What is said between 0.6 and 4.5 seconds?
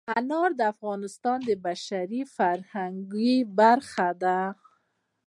افغانستان د بشري فرهنګ برخه ده.